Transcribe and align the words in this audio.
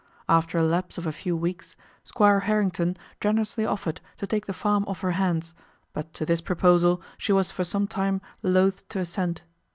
After 0.27 0.57
a 0.57 0.63
lapse 0.63 0.97
of 0.97 1.05
a 1.05 1.11
few 1.11 1.37
weeks 1.37 1.75
Squire 2.03 2.39
Harrington 2.39 2.97
generously 3.19 3.67
offered 3.67 4.01
to 4.17 4.25
take 4.25 4.47
the 4.47 4.51
farm 4.51 4.83
off 4.87 5.01
her 5.01 5.11
hands, 5.11 5.53
but 5.93 6.11
to 6.15 6.25
this 6.25 6.41
proposal 6.41 7.03
she 7.19 7.31
was 7.31 7.51
for 7.51 7.63
some 7.63 7.85
time 7.87 8.19
loath 8.41 8.89
to 8.89 8.97
assent. 8.97 9.43